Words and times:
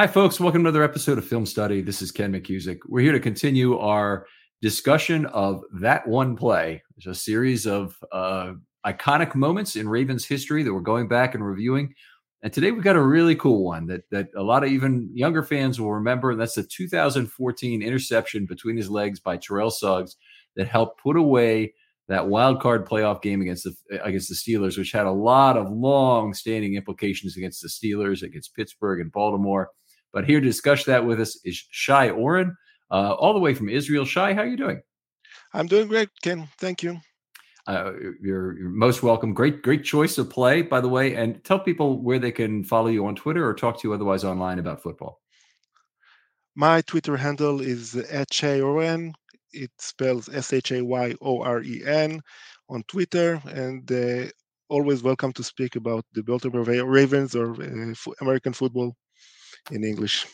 Hi, 0.00 0.06
folks. 0.06 0.40
Welcome 0.40 0.62
to 0.64 0.68
another 0.70 0.82
episode 0.82 1.18
of 1.18 1.26
Film 1.26 1.44
Study. 1.44 1.82
This 1.82 2.00
is 2.00 2.10
Ken 2.10 2.32
McKusick. 2.32 2.78
We're 2.88 3.02
here 3.02 3.12
to 3.12 3.20
continue 3.20 3.78
our 3.78 4.24
discussion 4.62 5.26
of 5.26 5.62
That 5.80 6.08
One 6.08 6.36
Play. 6.36 6.82
It's 6.96 7.06
a 7.06 7.14
series 7.14 7.66
of 7.66 7.94
uh, 8.10 8.52
iconic 8.86 9.34
moments 9.34 9.76
in 9.76 9.88
Ravens 9.88 10.24
history 10.24 10.62
that 10.62 10.72
we're 10.72 10.80
going 10.80 11.08
back 11.08 11.34
and 11.34 11.44
reviewing. 11.44 11.94
And 12.42 12.52
today 12.52 12.70
we've 12.70 12.82
got 12.82 12.96
a 12.96 13.02
really 13.02 13.36
cool 13.36 13.64
one 13.64 13.86
that 13.86 14.08
that 14.10 14.28
a 14.34 14.42
lot 14.42 14.64
of 14.64 14.70
even 14.70 15.10
younger 15.14 15.42
fans 15.42 15.80
will 15.80 15.92
remember. 15.92 16.30
And 16.30 16.40
that's 16.40 16.54
the 16.54 16.62
2014 16.62 17.82
interception 17.82 18.46
between 18.46 18.76
his 18.76 18.88
legs 18.88 19.20
by 19.20 19.36
Terrell 19.36 19.70
Suggs 19.70 20.16
that 20.56 20.68
helped 20.68 21.02
put 21.02 21.16
away 21.16 21.74
that 22.08 22.26
wild 22.26 22.60
card 22.60 22.88
playoff 22.88 23.22
game 23.22 23.40
against 23.40 23.64
the 23.64 24.04
against 24.04 24.28
the 24.28 24.34
Steelers, 24.34 24.78
which 24.78 24.92
had 24.92 25.06
a 25.06 25.12
lot 25.12 25.56
of 25.56 25.70
long 25.70 26.34
standing 26.34 26.74
implications 26.74 27.36
against 27.36 27.62
the 27.62 27.68
Steelers, 27.68 28.22
against 28.22 28.54
Pittsburgh 28.54 29.00
and 29.00 29.12
Baltimore. 29.12 29.70
But 30.12 30.24
here 30.24 30.40
to 30.40 30.46
discuss 30.46 30.84
that 30.84 31.04
with 31.04 31.20
us 31.20 31.38
is 31.44 31.64
Shai 31.70 32.10
Oren, 32.10 32.56
uh, 32.90 33.12
all 33.14 33.32
the 33.32 33.38
way 33.38 33.54
from 33.54 33.68
Israel. 33.68 34.04
Shai, 34.04 34.34
how 34.34 34.40
are 34.40 34.46
you 34.46 34.56
doing? 34.56 34.82
I'm 35.54 35.66
doing 35.66 35.88
great, 35.88 36.08
Ken. 36.22 36.48
Thank 36.58 36.82
you. 36.82 37.00
Uh, 37.66 37.92
you're, 38.20 38.58
you're, 38.58 38.70
most 38.70 39.02
welcome. 39.02 39.34
Great, 39.34 39.62
great 39.62 39.84
choice 39.84 40.18
of 40.18 40.30
play, 40.30 40.62
by 40.62 40.80
the 40.80 40.88
way. 40.88 41.14
And 41.14 41.42
tell 41.44 41.58
people 41.58 42.02
where 42.02 42.18
they 42.18 42.32
can 42.32 42.64
follow 42.64 42.88
you 42.88 43.06
on 43.06 43.14
Twitter 43.14 43.46
or 43.46 43.54
talk 43.54 43.80
to 43.80 43.88
you 43.88 43.94
otherwise 43.94 44.24
online 44.24 44.58
about 44.58 44.82
football. 44.82 45.20
My 46.56 46.80
Twitter 46.82 47.16
handle 47.16 47.60
is 47.60 47.94
Oren. 48.42 49.14
It 49.52 49.70
spells 49.78 50.28
S 50.28 50.52
H 50.52 50.72
A 50.72 50.84
Y 50.84 51.14
O 51.20 51.42
R 51.42 51.62
E 51.62 51.82
N 51.84 52.20
on 52.68 52.82
Twitter, 52.84 53.40
and 53.46 53.90
uh, 53.90 54.30
always 54.68 55.02
welcome 55.02 55.32
to 55.32 55.42
speak 55.42 55.76
about 55.76 56.04
the 56.12 56.22
Baltimore 56.22 56.62
Ravens 56.62 57.34
or 57.34 57.52
uh, 57.60 57.94
American 58.20 58.52
football 58.52 58.94
in 59.70 59.84
English. 59.84 60.26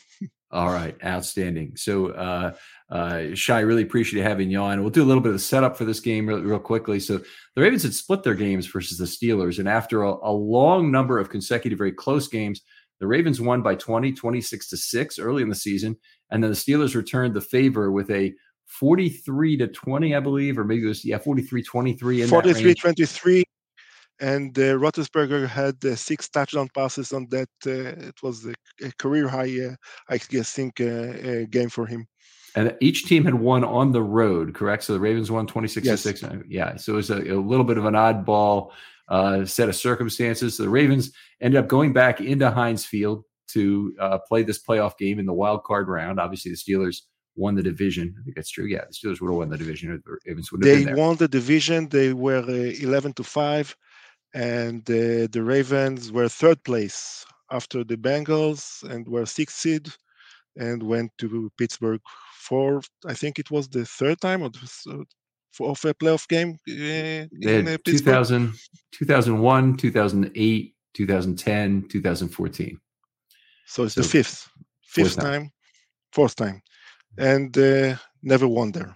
All 0.49 0.69
right, 0.69 0.95
outstanding. 1.03 1.75
So, 1.75 2.07
uh, 2.07 2.53
uh, 2.89 3.23
Shai, 3.33 3.59
really 3.59 3.83
appreciate 3.83 4.23
having 4.23 4.49
you 4.49 4.59
on. 4.59 4.79
We'll 4.79 4.89
do 4.89 5.03
a 5.03 5.05
little 5.05 5.21
bit 5.21 5.33
of 5.33 5.41
setup 5.41 5.75
for 5.75 5.83
this 5.83 5.99
game 5.99 6.25
real, 6.25 6.41
real 6.41 6.59
quickly. 6.59 7.01
So, 7.01 7.17
the 7.55 7.61
Ravens 7.61 7.83
had 7.83 7.93
split 7.93 8.23
their 8.23 8.33
games 8.33 8.65
versus 8.65 8.97
the 8.97 9.05
Steelers, 9.05 9.59
and 9.59 9.67
after 9.67 10.03
a, 10.03 10.13
a, 10.23 10.31
long 10.31 10.89
number 10.89 11.19
of 11.19 11.29
consecutive, 11.29 11.77
very 11.77 11.91
close 11.91 12.29
games, 12.29 12.61
the 13.01 13.07
Ravens 13.07 13.41
won 13.41 13.61
by 13.61 13.75
20, 13.75 14.13
26 14.13 14.69
to 14.69 14.77
6 14.77 15.19
early 15.19 15.43
in 15.43 15.49
the 15.49 15.55
season. 15.55 15.97
And 16.31 16.41
then 16.41 16.51
the 16.51 16.57
Steelers 16.57 16.95
returned 16.95 17.33
the 17.33 17.41
favor 17.41 17.91
with 17.91 18.09
a 18.09 18.33
43 18.67 19.57
to 19.57 19.67
20, 19.67 20.15
I 20.15 20.19
believe, 20.19 20.57
or 20.57 20.63
maybe 20.63 20.85
it 20.85 20.87
was, 20.87 21.05
yeah, 21.05 21.17
43 21.17 21.63
23. 21.63 22.25
43 22.25 22.73
23 22.73 23.43
and 24.19 24.57
uh, 24.57 24.73
Roethlisberger 24.73 25.47
had 25.47 25.83
uh, 25.85 25.95
six 25.95 26.29
touchdown 26.29 26.69
passes 26.73 27.13
on 27.13 27.27
that. 27.29 27.49
Uh, 27.65 28.07
it 28.07 28.15
was 28.23 28.45
a, 28.45 28.53
a 28.85 28.91
career 28.97 29.27
high, 29.27 29.51
uh, 29.65 29.75
I 30.09 30.17
guess, 30.17 30.51
think 30.51 30.81
uh, 30.81 30.85
uh, 30.85 31.45
game 31.49 31.69
for 31.69 31.85
him. 31.85 32.07
And 32.55 32.75
each 32.81 33.05
team 33.05 33.25
had 33.25 33.35
won 33.35 33.63
on 33.63 33.91
the 33.91 34.01
road, 34.01 34.55
correct? 34.55 34.83
So 34.83 34.93
the 34.93 34.99
Ravens 34.99 35.29
won 35.29 35.45
26 35.45 35.85
yes. 35.85 36.01
to 36.03 36.17
6. 36.17 36.35
Yeah. 36.47 36.75
So 36.77 36.93
it 36.93 36.95
was 36.95 37.09
a, 37.11 37.19
a 37.33 37.39
little 37.39 37.65
bit 37.65 37.77
of 37.77 37.85
an 37.85 37.93
oddball 37.93 38.71
set 39.47 39.69
of 39.69 39.75
circumstances. 39.75 40.57
So 40.57 40.63
the 40.63 40.69
Ravens 40.69 41.11
ended 41.39 41.59
up 41.59 41.67
going 41.67 41.93
back 41.93 42.19
into 42.19 42.49
Heinz 42.49 42.83
Field 42.83 43.23
to 43.49 43.93
play 44.27 44.41
this 44.41 44.63
playoff 44.63 44.97
game 44.97 45.19
in 45.19 45.27
the 45.27 45.33
wild 45.33 45.63
card 45.65 45.87
round. 45.87 46.19
Obviously, 46.19 46.51
the 46.51 46.57
Steelers 46.57 47.01
won 47.35 47.53
the 47.53 47.61
division. 47.61 48.15
I 48.19 48.23
think 48.23 48.35
that's 48.35 48.49
true. 48.49 48.65
Yeah, 48.65 48.85
the 48.89 48.93
Steelers 48.93 49.21
would 49.21 49.29
have 49.29 49.37
won 49.37 49.49
the 49.49 49.57
division. 49.57 50.01
The 50.03 50.17
Ravens 50.25 50.51
would 50.51 50.65
have 50.65 50.85
they 50.85 50.93
won 50.93 51.15
the 51.17 51.27
division. 51.27 51.89
They 51.89 52.11
were 52.11 52.43
11 52.49 53.13
to 53.13 53.23
5 53.23 53.77
and 54.33 54.81
uh, 54.89 55.27
the 55.31 55.41
Ravens 55.43 56.11
were 56.11 56.29
third 56.29 56.63
place 56.63 57.25
after 57.51 57.83
the 57.83 57.97
Bengals 57.97 58.83
and 58.83 59.07
were 59.07 59.25
sixth 59.25 59.57
seed 59.57 59.89
and 60.57 60.83
went 60.83 61.11
to 61.19 61.51
Pittsburgh 61.57 62.01
for 62.47 62.81
I 63.05 63.13
think 63.13 63.39
it 63.39 63.51
was 63.51 63.67
the 63.67 63.85
third 63.85 64.19
time 64.21 64.41
of, 64.41 64.53
of 65.59 65.85
a 65.85 65.93
playoff 65.93 66.27
game 66.27 66.57
uh, 66.69 67.27
in 67.41 67.67
uh, 67.67 67.77
2000, 67.85 68.53
2001, 68.91 69.77
2008, 69.77 70.75
2010, 70.93 71.87
2014. 71.89 72.79
So 73.65 73.83
it's 73.83 73.95
so, 73.95 74.01
the 74.01 74.07
fifth, 74.07 74.49
fifth 74.81 75.15
time. 75.15 75.25
time. 75.25 75.51
fourth 76.13 76.35
time, 76.35 76.61
and 77.17 77.57
uh, 77.57 77.95
never 78.23 78.47
won 78.47 78.71
there. 78.71 78.95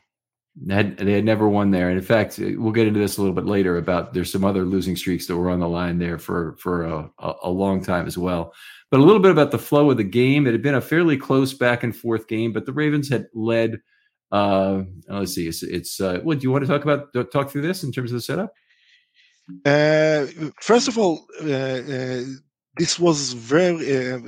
Had, 0.70 0.98
they 0.98 1.14
had 1.14 1.26
never 1.26 1.50
won 1.50 1.72
there. 1.72 1.90
And 1.90 1.98
in 1.98 2.04
fact, 2.04 2.38
we'll 2.38 2.72
get 2.72 2.86
into 2.86 3.00
this 3.00 3.18
a 3.18 3.22
little 3.22 3.36
bit 3.36 3.46
later 3.46 3.78
about 3.78 4.14
there's 4.14 4.32
some 4.32 4.46
other 4.46 4.64
losing 4.64 4.96
streaks 4.96 5.26
that 5.26 5.36
were 5.36 5.50
on 5.50 5.60
the 5.60 5.68
line 5.68 5.98
there 5.98 6.20
for 6.20 6.56
for 6.58 6.84
a, 6.84 7.10
a, 7.44 7.50
long 7.50 7.84
time 7.84 8.06
as 8.06 8.18
well. 8.18 8.54
But 8.92 9.00
a 9.00 9.04
little 9.04 9.22
bit 9.22 9.32
about 9.32 9.50
the 9.50 9.58
flow 9.58 9.90
of 9.90 9.98
the 9.98 10.04
game. 10.04 10.46
It 10.46 10.52
had 10.52 10.62
been 10.62 10.76
a 10.76 10.82
fairly 10.82 11.18
close 11.18 11.54
back 11.54 11.84
and 11.84 11.96
forth 11.96 12.28
game, 12.28 12.54
but 12.54 12.66
the 12.66 12.74
Ravens 12.74 13.10
had 13.10 13.28
led. 13.34 13.80
Uh, 14.32 14.84
let's 15.08 15.34
see. 15.34 15.48
It's, 15.48 15.64
it's 15.64 16.00
uh, 16.00 16.20
what 16.22 16.40
do 16.40 16.44
you 16.44 16.52
want 16.52 16.64
to 16.64 16.68
talk 16.68 16.84
about? 16.84 17.32
Talk 17.32 17.50
through 17.50 17.64
this 17.64 17.84
in 17.84 17.92
terms 17.92 18.12
of 18.12 18.18
the 18.18 18.22
setup. 18.22 18.54
Uh, 19.66 20.28
first 20.62 20.88
of 20.88 20.98
all, 20.98 21.26
uh, 21.44 21.48
uh, 21.48 22.24
this 22.78 23.00
was 23.00 23.34
very. 23.34 24.14
Uh, 24.14 24.20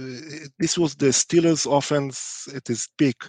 this 0.58 0.80
was 0.80 0.96
the 0.96 1.08
Steelers' 1.08 1.72
offense 1.72 2.50
at 2.56 2.70
its 2.70 2.90
peak 2.98 3.24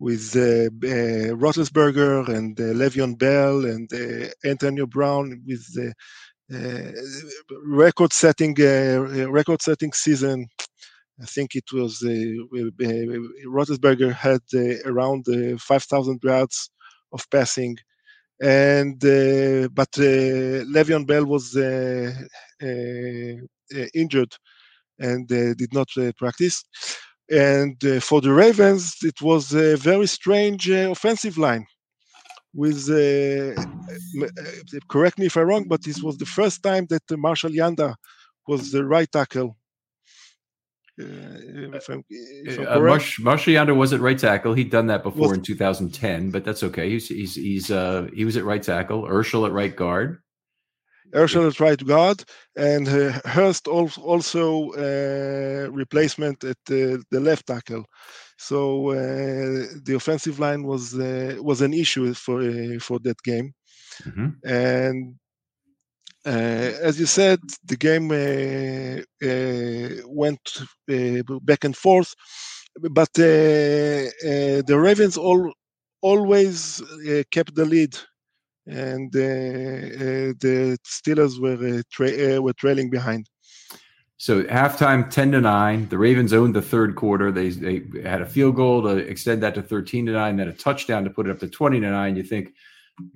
with 0.00 0.36
uh, 0.36 0.66
uh, 0.86 1.34
Roethlisberger 1.34 2.28
and 2.28 2.58
uh, 2.60 2.64
Le'Veon 2.74 3.18
Bell 3.18 3.64
and 3.64 3.92
uh, 3.92 4.28
Antonio 4.44 4.86
Brown 4.86 5.42
with 5.46 5.64
the 5.74 5.92
uh, 6.54 6.92
record-setting 7.64 8.56
uh, 8.60 9.28
record-setting 9.28 9.92
season. 9.92 10.46
I 11.20 11.26
think 11.26 11.56
it 11.56 11.64
was 11.72 12.00
Roethlisberger 13.46 14.12
had 14.14 14.40
around 14.86 15.26
5,000 15.60 16.20
yards 16.22 16.70
of 17.12 17.28
passing, 17.30 17.76
and 18.40 19.00
but 19.00 19.90
Le'Veon 19.90 21.06
Bell 21.08 21.26
was 21.26 21.56
injured 23.94 24.36
and 25.00 25.26
did 25.28 25.74
not 25.74 25.88
practice. 26.16 26.64
And 27.30 27.82
uh, 27.84 28.00
for 28.00 28.20
the 28.20 28.32
Ravens, 28.32 28.96
it 29.02 29.20
was 29.20 29.52
a 29.52 29.76
very 29.76 30.06
strange 30.06 30.70
uh, 30.70 30.90
offensive 30.90 31.36
line. 31.36 31.66
With 32.54 32.88
uh, 32.88 33.60
uh, 34.24 34.78
correct 34.88 35.18
me 35.18 35.26
if 35.26 35.36
I'm 35.36 35.46
wrong, 35.46 35.68
but 35.68 35.84
this 35.84 36.02
was 36.02 36.16
the 36.16 36.26
first 36.26 36.62
time 36.62 36.86
that 36.88 37.02
Marshall 37.10 37.50
Yanda 37.50 37.94
was 38.46 38.72
the 38.72 38.84
right 38.84 39.10
tackle. 39.10 39.56
Uh, 41.00 41.04
if 41.76 41.88
I'm, 41.90 42.02
if 42.08 42.58
I'm 42.58 42.84
Marsh, 42.84 43.20
Marshal 43.20 43.52
Yanda 43.52 43.76
was 43.76 43.92
at 43.92 44.00
right 44.00 44.18
tackle. 44.18 44.54
He'd 44.54 44.70
done 44.70 44.86
that 44.86 45.02
before 45.02 45.28
was, 45.28 45.38
in 45.38 45.44
2010, 45.44 46.30
but 46.30 46.44
that's 46.44 46.62
okay. 46.62 46.88
He's 46.88 47.08
he's, 47.08 47.34
he's 47.34 47.66
he 47.68 48.24
was 48.24 48.36
at 48.38 48.44
right 48.44 48.62
tackle. 48.62 49.02
Urschel 49.02 49.46
at 49.46 49.52
right 49.52 49.76
guard. 49.76 50.22
Urschel 51.14 51.48
at 51.48 51.60
right 51.60 51.84
guard, 51.86 52.24
and 52.56 52.88
uh, 52.88 53.12
Hurst 53.24 53.66
also 53.68 54.70
uh, 54.72 55.68
replacement 55.70 56.44
at 56.44 56.56
the, 56.66 57.04
left 57.20 57.46
tackle. 57.46 57.84
So 58.38 58.90
uh, 58.90 59.66
the 59.84 59.94
offensive 59.96 60.38
line 60.38 60.62
was 60.64 60.98
uh, 60.98 61.36
was 61.40 61.60
an 61.62 61.72
issue 61.74 62.12
for 62.14 62.40
uh, 62.40 62.78
for 62.80 62.98
that 63.00 63.22
game, 63.22 63.52
Mhm. 64.04 64.42
and 64.44 65.16
uh, 66.26 66.72
as 66.88 66.98
you 67.00 67.06
said, 67.06 67.38
the 67.64 67.76
game 67.76 68.10
uh, 68.10 69.02
uh, 69.26 70.02
went 70.08 70.40
uh, 70.90 71.22
back 71.42 71.64
and 71.64 71.76
forth, 71.76 72.14
but 72.90 73.10
uh, 73.18 73.22
uh, 73.22 74.62
the 74.68 74.76
Ravens 74.78 75.16
all 75.16 75.52
always 76.02 76.80
uh, 76.82 77.22
kept 77.30 77.54
the 77.54 77.64
lead, 77.64 77.96
and 78.68 79.14
uh, 79.16 79.18
uh, 79.18 80.32
the 80.40 80.78
Steelers 80.86 81.40
were 81.40 81.78
uh, 81.78 81.82
tra- 81.90 82.36
uh, 82.36 82.40
were 82.40 82.52
trailing 82.52 82.90
behind. 82.90 83.28
So 84.18 84.42
halftime, 84.44 85.08
ten 85.08 85.32
to 85.32 85.40
nine. 85.40 85.88
The 85.88 85.98
Ravens 85.98 86.32
owned 86.32 86.54
the 86.54 86.62
third 86.62 86.96
quarter. 86.96 87.30
They 87.30 87.50
they 87.50 87.82
had 88.02 88.20
a 88.20 88.26
field 88.26 88.56
goal 88.56 88.82
to 88.82 88.96
extend 88.96 89.42
that 89.42 89.54
to 89.54 89.62
thirteen 89.62 90.06
to 90.06 90.12
nine, 90.12 90.36
then 90.36 90.48
a 90.48 90.52
touchdown 90.52 91.04
to 91.04 91.10
put 91.10 91.26
it 91.26 91.30
up 91.30 91.38
to 91.40 91.48
twenty 91.48 91.80
to 91.80 91.90
nine. 91.90 92.16
You 92.16 92.24
think 92.24 92.52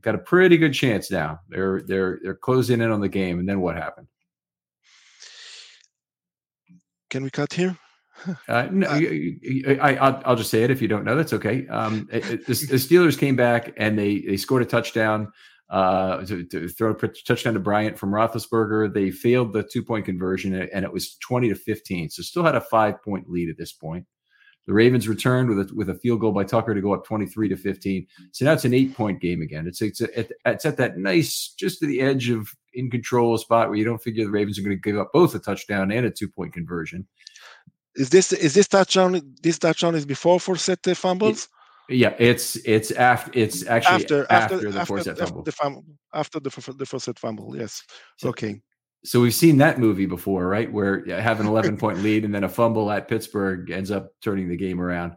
got 0.00 0.14
a 0.14 0.18
pretty 0.18 0.56
good 0.56 0.72
chance 0.72 1.10
now. 1.10 1.40
They're 1.48 1.82
they're 1.82 2.20
they're 2.22 2.34
closing 2.34 2.80
in 2.80 2.90
on 2.90 3.00
the 3.00 3.08
game, 3.08 3.40
and 3.40 3.48
then 3.48 3.60
what 3.60 3.76
happened? 3.76 4.06
Can 7.10 7.24
we 7.24 7.30
cut 7.30 7.52
here? 7.52 7.76
Uh, 8.48 8.68
no, 8.70 8.86
I, 8.88 9.36
I, 9.80 9.96
I'll, 9.96 10.22
I'll 10.24 10.36
just 10.36 10.50
say 10.50 10.62
it. 10.62 10.70
If 10.70 10.80
you 10.82 10.88
don't 10.88 11.04
know, 11.04 11.16
that's 11.16 11.32
okay. 11.32 11.66
Um, 11.68 12.08
it- 12.12 12.24
it- 12.30 12.46
the, 12.46 12.54
the 12.54 12.76
Steelers 12.76 13.18
came 13.18 13.36
back 13.36 13.72
and 13.76 13.98
they 13.98 14.20
they 14.20 14.36
scored 14.36 14.62
a 14.62 14.66
touchdown. 14.66 15.32
Uh, 15.70 16.22
to, 16.26 16.44
to 16.44 16.68
throw 16.68 16.90
a 16.90 17.08
touchdown 17.08 17.54
to 17.54 17.58
Bryant 17.60 17.98
from 17.98 18.10
Roethlisberger. 18.12 18.92
They 18.92 19.10
failed 19.10 19.54
the 19.54 19.62
two 19.62 19.82
point 19.82 20.04
conversion, 20.04 20.54
and 20.54 20.84
it 20.84 20.92
was 20.92 21.14
twenty 21.16 21.48
to 21.48 21.54
fifteen. 21.54 22.10
So 22.10 22.22
still 22.22 22.44
had 22.44 22.54
a 22.54 22.60
five 22.60 23.02
point 23.02 23.30
lead 23.30 23.48
at 23.48 23.56
this 23.56 23.72
point. 23.72 24.04
The 24.66 24.74
Ravens 24.74 25.08
returned 25.08 25.48
with 25.48 25.58
a, 25.70 25.74
with 25.74 25.88
a 25.88 25.94
field 25.94 26.20
goal 26.20 26.32
by 26.32 26.44
Tucker 26.44 26.74
to 26.74 26.80
go 26.82 26.92
up 26.92 27.06
twenty 27.06 27.24
three 27.24 27.48
to 27.48 27.56
fifteen. 27.56 28.06
So 28.32 28.44
now 28.44 28.52
it's 28.52 28.66
an 28.66 28.74
eight 28.74 28.94
point 28.94 29.22
game 29.22 29.40
again. 29.40 29.66
It's 29.66 29.80
it's 29.80 30.02
at, 30.02 30.30
it's 30.44 30.66
at 30.66 30.76
that 30.76 30.98
nice, 30.98 31.54
just 31.58 31.80
to 31.80 31.86
the 31.86 32.02
edge 32.02 32.28
of 32.28 32.48
in 32.74 32.90
control 32.90 33.38
spot 33.38 33.68
where 33.68 33.78
you 33.78 33.84
don't 33.84 34.02
figure 34.02 34.24
the 34.26 34.30
Ravens 34.30 34.58
are 34.58 34.62
going 34.62 34.76
to 34.76 34.80
give 34.82 34.98
up 34.98 35.10
both 35.14 35.34
a 35.34 35.38
touchdown 35.38 35.90
and 35.90 36.04
a 36.04 36.10
two 36.10 36.28
point 36.28 36.52
conversion. 36.52 37.06
Is 37.96 38.10
this 38.10 38.32
is 38.32 38.54
this 38.54 38.68
touchdown? 38.68 39.20
This 39.42 39.58
touchdown 39.58 39.94
is 39.94 40.06
before 40.06 40.38
Forsett 40.38 40.96
fumbles. 40.96 41.48
Yeah, 41.88 42.14
it's 42.18 42.56
it's 42.64 42.90
after 42.92 43.30
it's 43.34 43.66
actually 43.66 44.04
after 44.04 44.26
after, 44.30 44.54
after 44.56 44.70
the 44.72 44.80
after, 44.80 44.86
forced 44.86 45.08
after 45.08 45.26
fumble. 45.26 45.42
the 45.42 45.52
fumble 45.52 45.84
after 46.14 46.40
the 46.40 46.74
the 46.78 46.86
first 46.86 47.18
fumble. 47.18 47.56
Yes. 47.56 47.82
So- 48.18 48.28
Okay. 48.30 48.60
So 49.04 49.20
we've 49.20 49.34
seen 49.34 49.56
that 49.58 49.80
movie 49.80 50.06
before, 50.06 50.46
right? 50.46 50.72
Where 50.72 51.04
you 51.04 51.14
have 51.14 51.40
an 51.40 51.46
11 51.48 51.76
point 51.76 51.98
lead 52.04 52.24
and 52.24 52.32
then 52.32 52.44
a 52.44 52.48
fumble 52.48 52.88
at 52.88 53.08
Pittsburgh 53.08 53.68
ends 53.68 53.90
up 53.90 54.12
turning 54.22 54.48
the 54.48 54.56
game 54.56 54.80
around. 54.80 55.14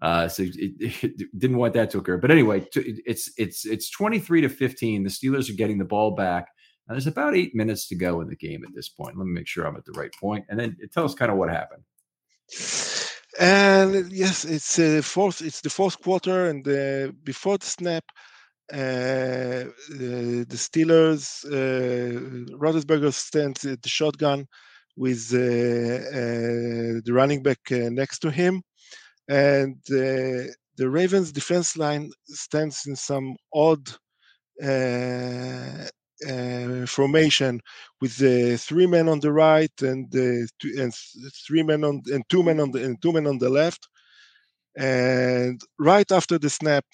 Uh, 0.00 0.26
so 0.26 0.42
it, 0.44 0.52
it 0.56 1.30
didn't 1.38 1.58
want 1.58 1.74
that 1.74 1.90
to 1.90 1.98
occur. 1.98 2.16
But 2.16 2.30
anyway, 2.30 2.66
it's 2.74 3.30
it's 3.36 3.66
it's 3.66 3.90
23 3.90 4.40
to 4.40 4.48
15. 4.48 5.02
The 5.02 5.10
Steelers 5.10 5.50
are 5.50 5.54
getting 5.54 5.76
the 5.76 5.84
ball 5.84 6.12
back. 6.12 6.48
Now, 6.88 6.94
there's 6.94 7.06
about 7.06 7.36
eight 7.36 7.54
minutes 7.54 7.88
to 7.88 7.94
go 7.94 8.22
in 8.22 8.28
the 8.28 8.36
game 8.36 8.64
at 8.64 8.74
this 8.74 8.88
point. 8.88 9.18
Let 9.18 9.26
me 9.26 9.32
make 9.32 9.46
sure 9.48 9.66
I'm 9.66 9.76
at 9.76 9.84
the 9.84 9.92
right 9.92 10.14
point, 10.18 10.46
and 10.48 10.58
then 10.58 10.76
tell 10.92 11.04
us 11.04 11.14
kind 11.14 11.30
of 11.30 11.36
what 11.36 11.50
happened. 11.50 11.82
And 13.38 14.10
yes, 14.12 14.44
it's 14.44 14.78
uh, 14.78 15.00
fourth. 15.02 15.42
It's 15.42 15.60
the 15.60 15.70
fourth 15.70 16.00
quarter, 16.00 16.46
and 16.48 16.66
uh, 16.66 17.12
before 17.22 17.58
the 17.58 17.66
snap, 17.66 18.04
uh, 18.72 18.76
uh, 18.76 19.68
the 19.90 20.56
Steelers, 20.56 21.44
uh, 21.46 22.56
Roethlisberger 22.56 23.12
stands 23.12 23.64
at 23.64 23.82
the 23.82 23.88
shotgun 23.88 24.46
with 24.96 25.30
uh, 25.34 25.38
uh, 25.38 27.00
the 27.04 27.12
running 27.12 27.42
back 27.42 27.60
uh, 27.72 27.90
next 27.90 28.20
to 28.20 28.30
him, 28.30 28.62
and 29.28 29.76
the 29.88 30.54
Ravens 30.90 31.32
defense 31.32 31.76
line 31.76 32.10
stands 32.26 32.86
in 32.86 32.96
some 32.96 33.36
odd 33.54 33.88
uh, 36.28 36.86
formation 36.86 37.60
with 38.00 38.16
the 38.18 38.56
three 38.56 38.86
men 38.86 39.08
on 39.08 39.20
the 39.20 39.32
right 39.32 39.72
and 39.82 40.10
two, 40.12 40.72
and 40.78 40.94
three 41.46 41.62
men 41.62 41.84
on 41.84 42.02
and 42.12 42.24
two 42.28 42.42
men 42.42 42.60
on 42.60 42.70
the 42.72 42.84
and 42.84 43.00
two 43.02 43.12
men 43.12 43.26
on 43.26 43.38
the 43.38 43.50
left. 43.50 43.88
And 44.76 45.60
right 45.78 46.10
after 46.12 46.38
the 46.38 46.50
snap, 46.50 46.84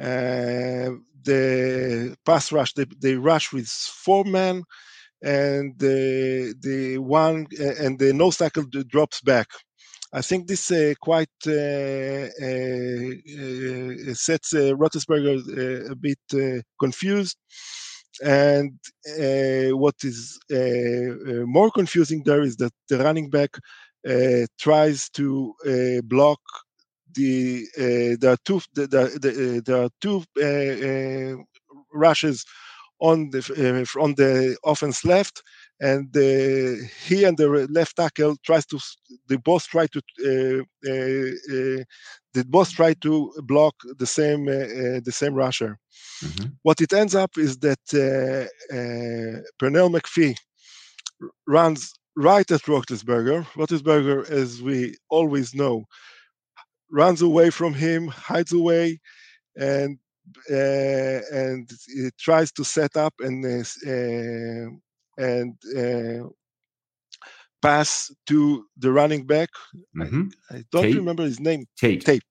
uh, 0.00 0.90
the 1.24 2.16
pass 2.24 2.52
rush 2.52 2.72
they, 2.74 2.84
they 3.00 3.14
rush 3.16 3.52
with 3.52 3.66
four 3.68 4.24
men, 4.24 4.62
and 5.22 5.78
the 5.78 6.54
the 6.60 6.98
one 6.98 7.46
and 7.60 7.98
the 7.98 8.12
nose 8.12 8.38
tackle 8.38 8.64
drops 8.88 9.20
back. 9.22 9.48
I 10.12 10.22
think 10.22 10.46
this 10.48 10.70
uh, 10.70 10.94
quite 11.00 11.28
uh, 11.46 11.52
uh, 11.52 13.10
uh, 14.10 14.14
sets 14.14 14.54
uh, 14.54 14.74
uh, 14.76 15.92
a 15.92 15.96
bit 15.96 16.18
uh, 16.34 16.62
confused. 16.80 17.36
And 18.24 18.78
uh, 19.18 19.76
what 19.76 19.96
is 20.02 20.38
uh, 20.50 20.56
uh, 20.56 21.46
more 21.46 21.70
confusing 21.70 22.22
there 22.24 22.42
is 22.42 22.56
that 22.56 22.72
the 22.88 22.98
running 22.98 23.30
back 23.30 23.50
tries 24.58 25.08
to 25.10 25.54
block 26.04 26.40
the. 27.16 27.66
Uh, 27.76 28.16
there 28.20 28.32
are 28.32 28.38
two. 28.44 28.60
The, 28.74 28.86
the, 28.86 29.00
uh, 29.02 29.60
there 29.64 29.82
are 29.84 29.90
two 30.00 30.22
uh, 30.40 31.42
rushes 31.92 32.44
on 33.00 33.30
the 33.30 33.40
on 34.00 34.14
the 34.14 34.56
offense 34.64 35.04
left, 35.04 35.42
and 35.80 36.08
uh, 36.16 36.86
he 37.06 37.24
and 37.24 37.36
the 37.36 37.68
left 37.70 37.96
tackle 37.96 38.36
tries 38.44 38.66
to. 38.66 38.78
They 39.28 39.36
both 39.36 39.64
try 39.66 39.86
to. 39.86 40.00
Uh, 40.24 40.62
uh, 40.88 41.80
uh, 41.80 41.84
they 42.34 42.42
both 42.44 42.70
try 42.72 42.94
to 42.94 43.32
block 43.44 43.74
the 43.98 44.06
same 44.06 44.46
the 44.46 45.12
same 45.12 45.34
rusher 45.34 45.78
what 46.62 46.80
it 46.80 46.92
ends 46.92 47.14
up 47.14 47.30
is 47.38 47.58
that 47.58 47.78
uh, 47.94 48.74
uh, 48.74 49.40
Pernell 49.60 49.90
McPhee 49.94 50.36
runs 51.46 51.92
right 52.16 52.50
at 52.50 52.62
Roethlisberger. 52.62 53.44
Roethlisberger, 53.54 54.28
as 54.30 54.62
we 54.62 54.96
always 55.10 55.54
know, 55.54 55.84
runs 56.90 57.22
away 57.22 57.50
from 57.50 57.74
him, 57.74 58.08
hides 58.08 58.52
away, 58.52 59.00
and 59.56 59.98
uh, 60.50 61.20
and 61.32 61.70
it 61.88 62.14
tries 62.18 62.50
to 62.52 62.64
set 62.64 62.96
up 62.96 63.14
and 63.20 63.44
uh, 63.44 64.76
and 65.16 65.54
uh, 65.76 66.28
pass 67.62 68.10
to 68.26 68.64
the 68.76 68.92
running 68.92 69.26
back. 69.26 69.50
Mhm. 69.96 70.32
I 70.50 70.64
don't 70.70 70.82
Tate? 70.84 70.96
remember 70.96 71.24
his 71.24 71.40
name. 71.40 71.64
Tate. 71.78 72.04
Tate. 72.04 72.22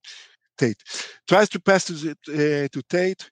Tate 0.57 0.81
tries 1.27 1.49
to 1.49 1.59
pass 1.59 1.85
to 1.85 1.93
uh, 2.11 2.67
to 2.71 2.81
Tate, 2.89 3.29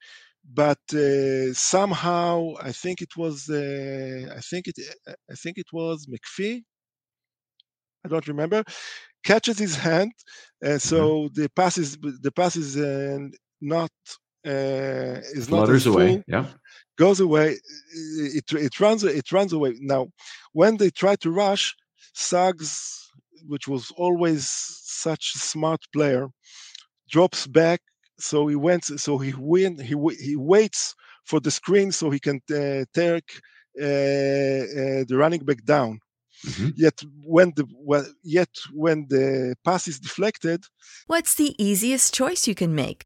but 0.61 0.79
uh, 0.93 1.53
somehow 1.53 2.53
I 2.61 2.71
think 2.73 3.01
it 3.01 3.15
was 3.15 3.49
uh, 3.49 4.35
I 4.35 4.41
think 4.41 4.67
it 4.67 4.77
I 5.07 5.35
think 5.35 5.57
it 5.57 5.67
was 5.71 6.07
McPhee. 6.07 6.61
I 8.05 8.09
don't 8.09 8.27
remember. 8.27 8.63
Catches 9.23 9.57
his 9.57 9.77
hand, 9.77 10.11
and 10.61 10.81
so 10.81 11.29
the 11.33 11.47
pass 11.55 11.77
is 11.77 11.97
the 11.97 12.31
pass 12.35 12.57
is 12.57 12.75
not 13.61 13.91
uh, 14.45 15.17
is 15.39 15.49
not 15.49 15.59
Flutters 15.59 15.87
as 15.87 15.93
away. 15.93 16.07
full 16.15 16.23
Yeah. 16.27 16.45
Goes 16.97 17.19
away. 17.19 17.57
It 17.93 18.45
it 18.53 18.79
runs 18.79 19.03
it 19.03 19.31
runs 19.31 19.53
away. 19.53 19.75
Now, 19.79 20.09
when 20.53 20.77
they 20.77 20.89
try 20.89 21.15
to 21.17 21.31
rush, 21.31 21.75
Suggs, 22.13 23.09
which 23.47 23.67
was 23.67 23.91
always 23.97 24.47
such 24.49 25.33
a 25.35 25.39
smart 25.39 25.81
player, 25.93 26.27
drops 27.09 27.47
back. 27.47 27.81
So 28.19 28.47
he 28.47 28.55
went. 28.55 28.85
So 28.85 29.17
he 29.17 29.33
win. 29.37 29.79
He 29.79 29.95
he 30.19 30.35
waits 30.35 30.95
for 31.25 31.39
the 31.39 31.51
screen 31.51 31.91
so 31.91 32.09
he 32.09 32.19
can 32.19 32.41
uh, 32.51 32.85
take 32.93 33.29
uh, 33.79 33.83
uh, 33.83 35.03
the 35.09 35.15
running 35.15 35.43
back 35.45 35.63
down. 35.65 35.99
Mhm. 36.45 36.73
Yet 36.75 37.01
when 37.23 37.53
the 37.55 37.65
well, 37.75 38.05
yet 38.23 38.49
when 38.73 39.07
the 39.09 39.55
pass 39.63 39.87
is 39.87 39.99
deflected, 39.99 40.65
What's 41.07 41.35
the 41.35 41.55
easiest 41.63 42.13
choice 42.13 42.47
you 42.47 42.55
can 42.55 42.75
make? 42.75 43.05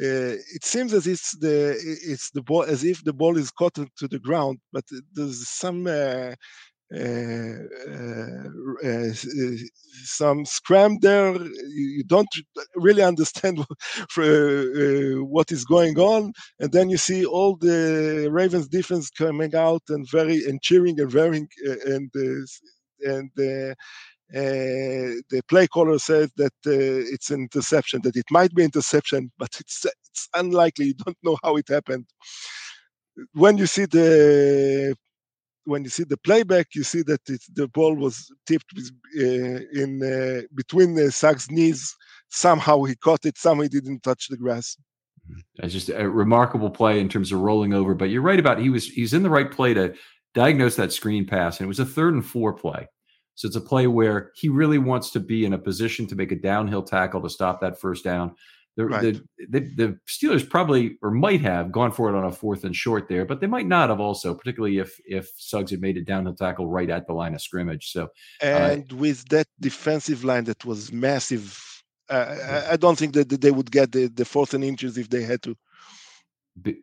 It 0.00 0.64
seems 0.64 0.92
as 0.92 1.06
if 1.06 1.20
the 1.40 1.76
it's 2.02 2.30
the 2.30 2.42
ball 2.42 2.62
as 2.62 2.84
if 2.84 3.02
the 3.04 3.12
ball 3.12 3.36
is 3.36 3.50
caught 3.50 3.74
to 3.74 4.08
the 4.08 4.18
ground, 4.18 4.58
but 4.72 4.84
there's 5.14 5.48
some 5.48 5.86
uh, 5.86 6.34
uh, 6.94 7.58
uh, 7.86 8.48
uh 8.84 9.12
some 10.04 10.44
scram 10.44 10.98
there. 11.00 11.34
You 11.34 12.04
don't 12.06 12.28
really 12.76 13.02
understand 13.02 13.58
what 14.16 15.52
is 15.52 15.64
going 15.64 15.98
on, 15.98 16.32
and 16.60 16.72
then 16.72 16.90
you 16.90 16.96
see 16.96 17.24
all 17.24 17.56
the 17.56 18.28
Ravens 18.30 18.68
defense 18.68 19.10
coming 19.10 19.54
out 19.54 19.82
and 19.88 20.06
very 20.10 20.44
and 20.44 20.62
cheering 20.62 21.00
and 21.00 21.10
very 21.10 21.46
and 21.84 22.10
and 23.02 23.30
uh, 23.38 23.74
the 24.30 25.42
play 25.48 25.66
caller 25.66 25.98
says 25.98 26.30
that 26.36 26.52
uh, 26.66 27.12
it's 27.14 27.30
an 27.30 27.42
interception, 27.42 28.02
that 28.02 28.16
it 28.16 28.26
might 28.30 28.54
be 28.54 28.64
interception, 28.64 29.30
but 29.38 29.50
it's 29.58 29.84
it's 29.84 30.28
unlikely. 30.34 30.86
You 30.86 30.94
don't 30.94 31.16
know 31.22 31.36
how 31.42 31.56
it 31.56 31.68
happened. 31.68 32.06
When 33.32 33.58
you 33.58 33.66
see 33.66 33.86
the 33.86 34.94
when 35.64 35.84
you 35.84 35.90
see 35.90 36.04
the 36.04 36.16
playback, 36.16 36.68
you 36.74 36.82
see 36.82 37.02
that 37.02 37.20
it, 37.28 37.42
the 37.54 37.68
ball 37.68 37.94
was 37.94 38.30
tipped 38.46 38.72
uh, 38.76 39.20
in 39.20 40.02
uh, 40.02 40.42
between 40.54 40.94
the 40.94 41.12
Suggs' 41.12 41.50
knees. 41.50 41.94
Somehow 42.30 42.82
he 42.84 42.96
caught 42.96 43.26
it. 43.26 43.38
Somehow 43.38 43.62
he 43.62 43.68
didn't 43.68 44.02
touch 44.02 44.28
the 44.28 44.36
grass. 44.36 44.76
It's 45.56 45.74
just 45.74 45.90
a 45.90 46.08
remarkable 46.08 46.70
play 46.70 47.00
in 47.00 47.08
terms 47.08 47.32
of 47.32 47.40
rolling 47.40 47.74
over. 47.74 47.94
But 47.94 48.10
you're 48.10 48.22
right 48.22 48.38
about 48.38 48.60
he 48.60 48.70
was 48.70 48.86
he's 48.86 49.14
in 49.14 49.22
the 49.22 49.30
right 49.30 49.50
play 49.50 49.74
to 49.74 49.94
diagnose 50.34 50.76
that 50.76 50.92
screen 50.92 51.26
pass, 51.26 51.58
and 51.58 51.66
it 51.66 51.68
was 51.68 51.80
a 51.80 51.86
third 51.86 52.14
and 52.14 52.24
four 52.24 52.52
play. 52.52 52.88
So 53.38 53.46
it's 53.46 53.54
a 53.54 53.60
play 53.60 53.86
where 53.86 54.32
he 54.34 54.48
really 54.48 54.78
wants 54.78 55.10
to 55.10 55.20
be 55.20 55.44
in 55.44 55.52
a 55.52 55.58
position 55.58 56.08
to 56.08 56.16
make 56.16 56.32
a 56.32 56.36
downhill 56.36 56.82
tackle 56.82 57.22
to 57.22 57.30
stop 57.30 57.60
that 57.60 57.80
first 57.80 58.02
down. 58.02 58.34
The, 58.76 58.86
right. 58.86 59.00
the, 59.00 59.22
the, 59.48 59.60
the, 59.76 59.98
Steelers 60.08 60.48
probably 60.48 60.98
or 61.02 61.12
might 61.12 61.40
have 61.42 61.70
gone 61.70 61.92
for 61.92 62.08
it 62.08 62.18
on 62.18 62.24
a 62.24 62.32
fourth 62.32 62.64
and 62.64 62.74
short 62.74 63.08
there, 63.08 63.24
but 63.24 63.40
they 63.40 63.46
might 63.46 63.68
not 63.68 63.90
have 63.90 64.00
also, 64.00 64.34
particularly 64.34 64.78
if 64.78 65.00
if 65.04 65.30
Suggs 65.36 65.70
had 65.70 65.80
made 65.80 65.96
a 65.96 66.00
downhill 66.02 66.34
tackle 66.34 66.66
right 66.66 66.90
at 66.90 67.06
the 67.06 67.12
line 67.12 67.32
of 67.32 67.40
scrimmage. 67.40 67.92
So 67.92 68.08
and 68.42 68.92
uh, 68.92 68.96
with 68.96 69.28
that 69.28 69.46
defensive 69.60 70.24
line 70.24 70.42
that 70.44 70.64
was 70.64 70.92
massive, 70.92 71.60
uh, 72.10 72.64
I, 72.68 72.72
I, 72.72 72.76
don't 72.76 72.98
think 72.98 73.14
that 73.14 73.28
they 73.28 73.52
would 73.52 73.70
get 73.70 73.92
the, 73.92 74.08
the 74.08 74.24
fourth 74.24 74.52
and 74.52 74.64
inches 74.64 74.98
if 74.98 75.10
they 75.10 75.22
had 75.22 75.42
to 75.42 75.56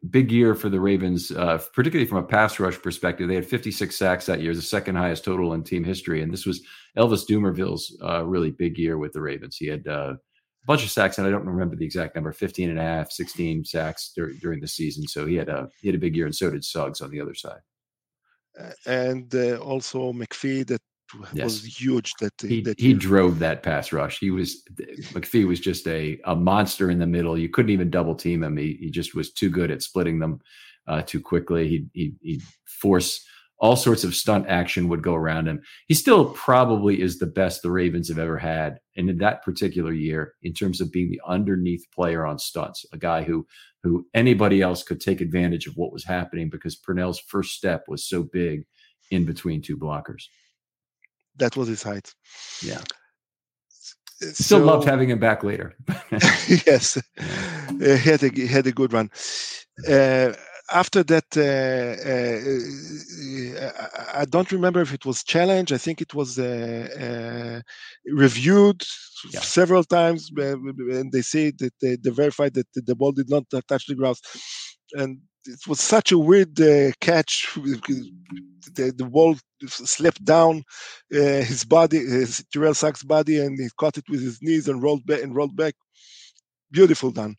big 0.10 0.32
year 0.32 0.56
for 0.56 0.70
the 0.70 0.80
Ravens, 0.80 1.32
uh, 1.32 1.62
particularly 1.74 2.08
from 2.08 2.20
a 2.20 2.28
pass 2.28 2.60
rush 2.60 2.82
perspective. 2.82 3.28
They 3.28 3.36
had 3.36 3.46
56 3.46 3.96
sacks 3.96 4.26
that 4.26 4.42
year, 4.42 4.54
the 4.54 4.62
second 4.62 4.96
highest 4.96 5.24
total 5.24 5.54
in 5.54 5.64
team 5.64 5.84
history. 5.84 6.22
And 6.22 6.32
this 6.32 6.46
was 6.46 6.62
Elvis 6.98 7.28
Dumervil's 7.28 7.98
uh, 8.04 8.24
really 8.26 8.52
big 8.52 8.78
year 8.78 8.98
with 8.98 9.14
the 9.14 9.22
Ravens. 9.22 9.58
He 9.58 9.68
had 9.68 9.88
uh, 9.88 10.14
a 10.14 10.66
bunch 10.66 10.84
of 10.84 10.92
sacks, 10.92 11.18
and 11.18 11.28
I 11.28 11.32
don't 11.32 11.46
remember 11.46 11.76
the 11.76 11.86
exact 11.86 12.16
number 12.16 12.32
15 12.32 12.70
and 12.70 12.80
a 12.80 12.84
half, 12.84 13.12
16 13.12 13.66
sacks 13.66 14.12
dur- 14.16 14.34
during 14.42 14.62
the 14.62 14.68
season. 14.68 15.08
So 15.08 15.26
he 15.26 15.36
had, 15.36 15.50
a, 15.50 15.70
he 15.82 15.88
had 15.88 15.96
a 15.96 16.00
big 16.00 16.16
year, 16.16 16.26
and 16.26 16.36
so 16.36 16.50
did 16.50 16.64
Suggs 16.64 17.02
on 17.02 17.12
the 17.12 17.22
other 17.22 17.36
side. 17.36 17.62
And 18.86 19.34
uh, 19.36 19.58
also 19.58 20.14
McPhee, 20.14 20.66
that 20.68 20.82
yes. 21.34 21.44
was 21.44 21.80
huge. 21.80 22.14
That 22.20 22.34
he 22.40 22.62
that 22.62 22.80
he 22.80 22.94
drove 22.94 23.40
that 23.40 23.64
pass 23.64 23.92
rush. 23.92 24.20
He 24.20 24.32
was 24.32 24.64
McPhee 25.14 25.48
was 25.48 25.60
just 25.60 25.88
a 25.88 26.20
a 26.26 26.36
monster 26.36 26.90
in 26.90 27.00
the 27.00 27.08
middle. 27.08 27.38
You 27.38 27.50
couldn't 27.50 27.72
even 27.72 27.90
double 27.90 28.16
team 28.16 28.44
him. 28.44 28.58
He 28.58 28.78
he 28.80 28.90
just 28.90 29.16
was 29.16 29.32
too 29.32 29.50
good 29.50 29.72
at 29.72 29.84
splitting 29.84 30.20
them 30.20 30.40
uh, 30.88 31.02
too 31.02 31.22
quickly. 31.22 31.68
He 31.68 31.86
he 31.94 32.14
he 32.22 32.42
force 32.66 33.26
all 33.58 33.76
sorts 33.78 34.04
of 34.04 34.14
stunt 34.14 34.46
action 34.50 34.90
would 34.90 35.02
go 35.02 35.16
around 35.16 35.48
him. 35.48 35.62
He 35.88 35.94
still 35.94 36.26
probably 36.32 37.02
is 37.02 37.20
the 37.20 37.26
best 37.26 37.62
the 37.62 37.72
Ravens 37.72 38.10
have 38.10 38.20
ever 38.20 38.38
had, 38.38 38.80
and 38.98 39.10
in 39.10 39.18
that 39.20 39.44
particular 39.44 39.94
year, 39.94 40.34
in 40.44 40.54
terms 40.54 40.82
of 40.82 40.92
being 40.92 41.10
the 41.10 41.22
underneath 41.26 41.86
player 41.94 42.26
on 42.26 42.38
stunts, 42.38 42.86
a 42.92 42.98
guy 42.98 43.24
who 43.24 43.46
who 43.84 44.08
anybody 44.14 44.62
else 44.62 44.82
could 44.82 45.00
take 45.00 45.22
advantage 45.22 45.68
of 45.68 45.78
what 45.78 45.94
was 45.94 46.04
happening 46.04 46.50
because 46.50 46.76
Pernell's 46.76 47.20
first 47.20 47.54
step 47.54 47.84
was 47.88 48.08
so 48.08 48.24
big 48.24 48.66
in 49.12 49.26
between 49.26 49.62
two 49.62 49.78
blockers 49.78 50.24
that 51.38 51.56
was 51.56 51.68
his 51.68 51.84
height. 51.84 52.14
Yeah. 52.62 52.82
Still 54.22 54.60
so, 54.60 54.66
loved 54.66 54.88
having 54.88 55.10
him 55.10 55.20
back 55.20 55.44
later. 55.44 55.76
yes, 56.66 56.98
uh, 56.98 57.02
he 57.80 58.10
had 58.10 58.24
a 58.24 58.30
he 58.30 58.48
had 58.48 58.66
a 58.66 58.72
good 58.72 58.94
run. 58.94 59.10
Uh, 59.88 60.32
after 60.72 61.04
that, 61.04 61.26
uh, 61.38 61.44
uh, 63.62 64.20
I 64.20 64.26
don't 64.26 64.52
remember 64.52 64.82
if 64.82 64.94
it 64.94 65.06
was 65.06 65.24
challenged. 65.24 65.72
I 65.72 65.78
think 65.78 66.02
it 66.02 66.14
was 66.14 66.40
uh, 66.40 66.88
uh, 67.00 67.62
reviewed 68.12 68.82
yeah. 69.32 69.42
several 69.42 69.84
times, 69.84 70.32
and 70.36 71.12
they 71.12 71.22
say 71.22 71.52
that 71.60 71.74
they, 71.82 71.98
they 71.98 72.10
verified 72.10 72.56
that 72.56 72.68
the 72.74 72.96
ball 72.96 73.12
did 73.12 73.30
not 73.30 73.44
touch 73.68 73.86
the 73.86 73.96
grass, 73.96 74.20
and 74.94 75.20
it 75.46 75.68
was 75.68 75.80
such 75.80 76.12
a 76.12 76.18
weird 76.18 76.60
uh, 76.60 76.92
catch. 77.00 77.54
The, 77.56 78.92
the 78.96 79.06
ball 79.06 79.36
slipped 79.68 80.24
down 80.26 80.64
uh, 81.14 81.18
his 81.18 81.64
body, 81.64 82.00
his 82.00 82.44
Terrell 82.52 82.74
Suggs' 82.74 83.04
body, 83.04 83.40
and 83.40 83.58
he 83.60 83.70
caught 83.78 83.98
it 83.98 84.06
with 84.10 84.22
his 84.22 84.42
knees 84.42 84.68
and 84.68 84.82
rolled 84.82 85.06
back 85.06 85.22
and 85.22 85.36
rolled 85.36 85.56
back. 85.56 85.76
Beautiful 86.72 87.12
done. 87.12 87.36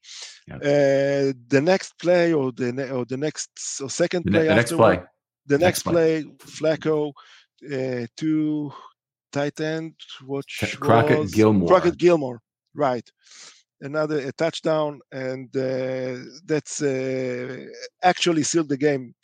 Yeah. 0.46 0.56
Uh, 0.56 1.32
the 1.48 1.60
next 1.62 1.98
play, 1.98 2.32
or 2.32 2.52
the 2.52 2.72
ne- 2.72 2.90
or 2.90 3.04
the 3.04 3.16
next 3.16 3.50
or 3.82 3.90
second 3.90 4.24
the 4.24 4.30
play, 4.30 4.46
the 4.46 4.54
next 4.54 4.72
play, 4.72 5.02
the 5.46 5.58
next, 5.58 5.60
next 5.60 5.82
play, 5.82 6.22
play, 6.22 6.76
Flacco 6.76 7.12
uh, 7.72 8.06
to 8.16 8.72
tight 9.32 9.60
end, 9.60 9.94
which 10.24 10.76
Crockett 10.80 11.18
was 11.18 11.34
Gillmore. 11.34 11.68
Crockett 11.68 11.98
Gillmore, 11.98 12.40
right? 12.74 13.08
Another 13.80 14.18
a 14.20 14.32
touchdown, 14.32 15.00
and 15.12 15.54
uh, 15.56 16.16
that's 16.44 16.82
uh, 16.82 17.64
actually 18.02 18.42
sealed 18.42 18.68
the 18.68 18.76
game. 18.76 19.14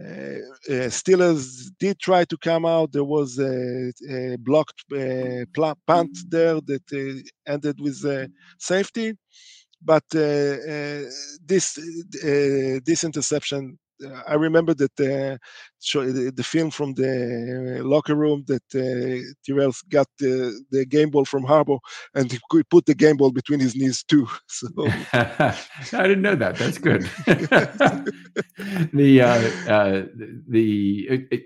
Uh, 0.00 0.40
uh, 0.70 0.88
Steelers 0.88 1.70
did 1.78 1.98
try 1.98 2.24
to 2.24 2.36
come 2.38 2.64
out. 2.64 2.92
There 2.92 3.04
was 3.04 3.38
a, 3.38 3.92
a 4.10 4.36
blocked 4.38 4.82
uh, 4.92 5.44
punt 5.86 6.18
there 6.28 6.60
that 6.62 6.82
uh, 6.92 7.50
ended 7.52 7.80
with 7.80 8.02
safety, 8.58 9.14
but 9.82 10.04
this 10.10 11.78
this 12.86 13.04
interception 13.04 13.78
I 14.26 14.34
remember 14.34 14.74
that 14.74 15.00
uh, 15.00 15.38
show, 15.80 16.04
the, 16.04 16.30
the, 16.30 16.42
film 16.42 16.70
from 16.70 16.94
the 16.94 17.80
locker 17.82 18.14
room 18.14 18.44
that 18.46 18.62
uh, 18.74 19.22
Terrell 19.44 19.72
got 19.88 20.06
the, 20.18 20.60
the 20.70 20.84
game 20.86 21.10
ball 21.10 21.24
from 21.24 21.44
Harbaugh 21.44 21.78
and 22.14 22.30
he 22.30 22.38
put 22.70 22.86
the 22.86 22.94
game 22.94 23.16
ball 23.16 23.30
between 23.30 23.60
his 23.60 23.74
knees 23.74 24.02
too. 24.02 24.28
So 24.48 24.68
I 25.12 25.56
didn't 25.90 26.22
know 26.22 26.34
that. 26.36 26.56
That's 26.56 26.78
good. 26.78 27.02
the 28.92 29.20
uh, 29.22 29.70
uh, 29.70 30.06
the 30.48 31.06
it, 31.08 31.28
it, 31.30 31.42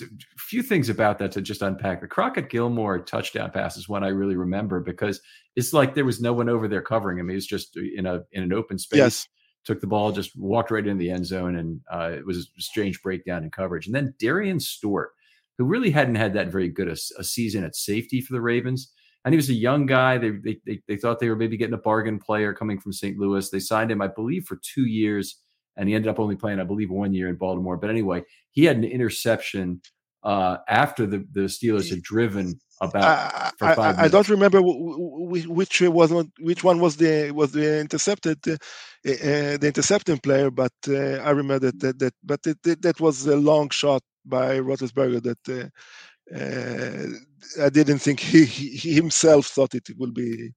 a 0.00 0.38
few 0.38 0.62
things 0.62 0.88
about 0.88 1.18
that 1.18 1.32
to 1.32 1.40
just 1.42 1.62
unpack. 1.62 2.00
The 2.00 2.08
Crockett 2.08 2.48
Gillmore 2.48 3.00
touchdown 3.00 3.50
pass 3.50 3.76
is 3.76 3.88
one 3.88 4.04
I 4.04 4.08
really 4.08 4.36
remember 4.36 4.80
because 4.80 5.20
it's 5.54 5.72
like 5.72 5.94
there 5.94 6.04
was 6.04 6.20
no 6.20 6.32
one 6.32 6.48
over 6.48 6.66
there 6.66 6.82
covering 6.82 7.18
him. 7.18 7.28
He 7.28 7.34
was 7.34 7.46
just 7.46 7.76
in 7.76 8.06
a 8.06 8.22
in 8.32 8.42
an 8.42 8.52
open 8.52 8.78
space. 8.78 8.98
Yes 8.98 9.28
took 9.66 9.80
the 9.80 9.86
ball, 9.86 10.12
just 10.12 10.36
walked 10.36 10.70
right 10.70 10.86
into 10.86 10.98
the 10.98 11.10
end 11.10 11.26
zone, 11.26 11.56
and 11.56 11.80
uh, 11.92 12.12
it 12.12 12.24
was 12.24 12.48
a 12.56 12.62
strange 12.62 13.02
breakdown 13.02 13.44
in 13.44 13.50
coverage. 13.50 13.86
And 13.86 13.94
then 13.94 14.14
Darian 14.18 14.60
Stewart, 14.60 15.10
who 15.58 15.64
really 15.64 15.90
hadn't 15.90 16.14
had 16.14 16.32
that 16.34 16.48
very 16.48 16.68
good 16.68 16.88
a, 16.88 16.96
a 17.18 17.24
season 17.24 17.64
at 17.64 17.74
safety 17.74 18.20
for 18.20 18.32
the 18.32 18.40
Ravens, 18.40 18.92
and 19.24 19.34
he 19.34 19.36
was 19.36 19.50
a 19.50 19.54
young 19.54 19.84
guy. 19.84 20.18
They, 20.18 20.30
they, 20.30 20.60
they 20.64 20.80
they 20.86 20.96
thought 20.96 21.18
they 21.18 21.28
were 21.28 21.36
maybe 21.36 21.56
getting 21.56 21.74
a 21.74 21.78
bargain 21.78 22.18
player 22.18 22.54
coming 22.54 22.78
from 22.78 22.92
St. 22.92 23.18
Louis. 23.18 23.50
They 23.50 23.58
signed 23.58 23.90
him, 23.90 24.00
I 24.00 24.06
believe, 24.06 24.44
for 24.44 24.60
two 24.62 24.86
years, 24.86 25.40
and 25.76 25.88
he 25.88 25.94
ended 25.94 26.08
up 26.08 26.20
only 26.20 26.36
playing, 26.36 26.60
I 26.60 26.64
believe, 26.64 26.90
one 26.90 27.12
year 27.12 27.28
in 27.28 27.36
Baltimore. 27.36 27.76
But 27.76 27.90
anyway, 27.90 28.22
he 28.52 28.64
had 28.64 28.76
an 28.76 28.84
interception 28.84 29.82
uh, 30.22 30.58
after 30.68 31.06
the 31.06 31.26
the 31.32 31.42
Steelers 31.42 31.90
had 31.90 32.02
driven 32.02 32.60
about 32.80 33.52
I, 33.60 33.74
I, 33.74 34.04
I, 34.04 34.08
don't 34.08 34.28
remember 34.28 34.60
which 34.62 35.80
was 35.80 36.26
which 36.38 36.64
one 36.64 36.80
was 36.80 36.96
the 36.96 37.30
was 37.30 37.52
the 37.52 37.80
intercepted 37.80 38.38
uh, 38.48 38.52
uh, 38.52 39.56
the 39.56 39.66
intercepting 39.66 40.18
player, 40.18 40.50
but 40.50 40.72
uh, 40.88 41.16
I 41.28 41.30
remember 41.30 41.58
that 41.70 41.80
that, 41.80 41.98
that 41.98 42.14
but 42.22 42.46
it, 42.46 42.58
it, 42.66 42.82
that 42.82 43.00
was 43.00 43.26
a 43.26 43.36
long 43.36 43.70
shot 43.70 44.02
by 44.24 44.58
Roethlisberger 44.58 45.22
that 45.22 45.48
uh, 45.48 46.36
uh, 46.36 47.64
I 47.64 47.68
didn't 47.70 48.00
think 48.00 48.20
he, 48.20 48.44
he, 48.44 48.94
himself 48.94 49.46
thought 49.46 49.74
it 49.74 49.88
will 49.96 50.10
be 50.10 50.52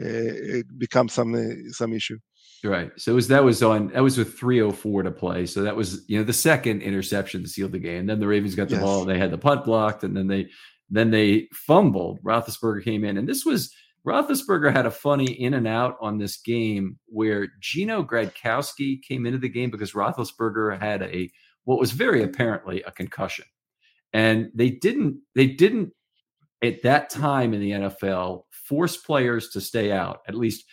uh, 0.00 0.62
become 0.76 1.08
some 1.08 1.34
some 1.72 1.92
issue. 1.92 2.18
Right. 2.64 2.90
So 2.96 3.14
was 3.14 3.28
that 3.28 3.44
was 3.44 3.62
on 3.62 3.88
that 3.88 4.02
was 4.02 4.18
with 4.18 4.38
304 4.38 5.04
to 5.04 5.10
play. 5.10 5.46
So 5.46 5.62
that 5.62 5.76
was 5.76 6.04
you 6.08 6.18
know 6.18 6.24
the 6.24 6.32
second 6.32 6.82
interception 6.82 7.42
to 7.42 7.48
seal 7.48 7.68
the 7.68 7.78
game. 7.78 8.06
Then 8.06 8.20
the 8.20 8.26
Ravens 8.26 8.54
got 8.54 8.68
the 8.68 8.74
yes. 8.74 8.84
ball. 8.84 9.04
They 9.04 9.18
had 9.18 9.30
the 9.30 9.38
punt 9.38 9.64
blocked, 9.64 10.04
and 10.04 10.16
then 10.16 10.26
they 10.26 10.48
then 10.90 11.10
they 11.10 11.48
fumbled. 11.52 12.22
Roethlisberger 12.22 12.84
came 12.84 13.04
in, 13.04 13.16
and 13.16 13.28
this 13.28 13.44
was 13.44 13.72
Roethlisberger 14.06 14.72
had 14.72 14.86
a 14.86 14.90
funny 14.90 15.32
in 15.32 15.54
and 15.54 15.66
out 15.66 15.96
on 16.00 16.18
this 16.18 16.36
game 16.36 16.98
where 17.06 17.48
Gino 17.60 18.04
Gradkowski 18.04 19.02
came 19.02 19.26
into 19.26 19.38
the 19.38 19.48
game 19.48 19.70
because 19.70 19.92
Roethlisberger 19.92 20.80
had 20.80 21.02
a 21.02 21.30
what 21.64 21.80
was 21.80 21.90
very 21.90 22.22
apparently 22.22 22.82
a 22.82 22.92
concussion, 22.92 23.46
and 24.12 24.50
they 24.54 24.70
didn't 24.70 25.18
they 25.34 25.46
didn't 25.46 25.92
at 26.62 26.82
that 26.82 27.10
time 27.10 27.52
in 27.52 27.60
the 27.60 27.70
NFL 27.72 28.44
force 28.50 28.96
players 28.96 29.50
to 29.50 29.60
stay 29.60 29.92
out. 29.92 30.20
At 30.28 30.34
least 30.34 30.64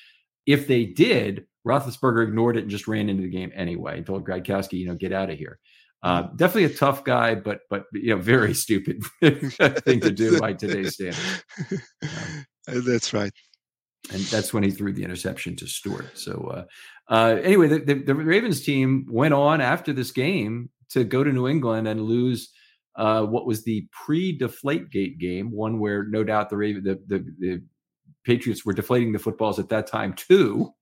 if 0.46 0.68
they 0.68 0.86
did, 0.86 1.46
Roethlisberger 1.66 2.28
ignored 2.28 2.58
it 2.58 2.64
and 2.64 2.70
just 2.70 2.88
ran 2.88 3.10
into 3.10 3.24
the 3.24 3.30
game 3.30 3.52
anyway 3.56 3.98
and 3.98 4.06
told 4.06 4.28
Gradkowski, 4.28 4.74
you 4.74 4.88
know, 4.88 4.96
get 4.96 5.14
out 5.14 5.30
of 5.30 5.38
here. 5.38 5.60
Uh, 6.04 6.24
definitely 6.36 6.66
a 6.66 6.78
tough 6.78 7.06
guy, 7.06 7.34
but 7.34 7.62
but 7.70 7.86
you 7.94 8.10
know, 8.10 8.22
very 8.22 8.54
stupid 8.66 9.04
thing 9.22 10.02
to 10.02 10.12
do 10.12 10.38
by 10.40 10.52
today's 10.52 10.96
standards. 10.96 11.44
Um, 12.68 12.84
that's 12.86 13.14
right. 13.14 13.32
And 14.12 14.22
that's 14.24 14.54
when 14.54 14.64
he 14.64 14.72
threw 14.72 14.92
the 14.92 15.04
interception 15.04 15.56
to 15.58 15.68
Stewart. 15.68 16.18
So 16.18 16.66
uh, 17.10 17.14
uh, 17.14 17.38
anyway, 17.42 17.70
the, 17.70 17.80
the, 17.80 17.94
the, 17.94 18.16
Ravens 18.16 18.62
team 18.62 19.08
went 19.10 19.34
on 19.34 19.62
after 19.62 19.94
this 19.94 20.12
game 20.12 20.70
to 20.90 21.06
go 21.06 21.24
to 21.24 21.32
New 21.32 21.48
England 21.48 21.88
and 21.88 22.02
lose 22.02 22.52
uh, 22.98 23.24
what 23.24 23.46
was 23.46 23.64
the 23.64 23.88
pre-deflate 23.92 24.90
gate 24.92 25.20
game, 25.20 25.52
one 25.52 25.80
where 25.80 26.04
no 26.04 26.22
doubt 26.26 26.50
the 26.50 26.58
Raven 26.58 26.84
the, 26.84 27.02
the, 27.08 27.26
the 27.40 27.64
Patriots 28.26 28.66
were 28.66 28.74
deflating 28.74 29.14
the 29.14 29.20
footballs 29.20 29.58
at 29.58 29.70
that 29.70 29.88
time 29.88 30.14
too 30.14 30.74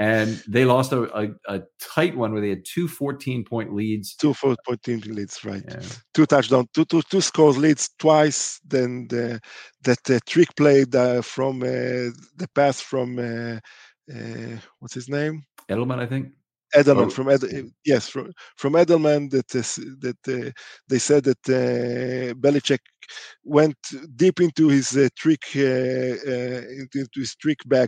and 0.00 0.42
they 0.48 0.64
lost 0.64 0.92
a, 0.92 1.02
a, 1.14 1.28
a, 1.46 1.62
tight 1.78 2.16
one 2.16 2.32
where 2.32 2.40
they 2.40 2.48
had 2.48 2.64
two 2.64 2.88
14 2.88 3.44
point 3.44 3.74
leads. 3.74 4.14
Two 4.14 4.32
14 4.32 5.00
leads, 5.00 5.44
right? 5.44 5.62
Yeah. 5.68 5.82
Two 6.14 6.24
touchdowns, 6.24 6.68
two, 6.72 6.86
two, 6.86 7.02
two 7.02 7.20
scores 7.20 7.58
leads 7.58 7.90
twice. 7.98 8.58
Then 8.66 9.08
the, 9.10 9.38
that 9.82 10.10
uh, 10.10 10.18
trick 10.26 10.56
play 10.56 10.86
uh, 10.94 11.20
from 11.20 11.62
uh, 11.62 12.16
the 12.34 12.48
pass 12.54 12.80
from 12.80 13.18
uh, 13.18 13.58
uh, 14.10 14.56
what's 14.78 14.94
his 14.94 15.10
name? 15.10 15.42
Edelman, 15.68 16.00
I 16.00 16.06
think. 16.06 16.28
Edelman 16.74 17.06
oh. 17.06 17.10
from 17.10 17.28
Ed, 17.28 17.40
yes 17.84 18.08
from 18.08 18.32
from 18.56 18.74
Edelman 18.74 19.28
that 19.30 19.48
that 19.48 20.28
uh, 20.28 20.50
they 20.88 20.98
said 20.98 21.24
that 21.24 21.48
uh, 21.48 22.32
Belichick 22.34 22.78
went 23.42 23.76
deep 24.14 24.40
into 24.40 24.68
his 24.68 24.96
uh, 24.96 25.08
trick 25.16 25.42
into 25.56 27.08
his 27.16 27.34
trick 27.34 27.58
uh, 27.74 27.86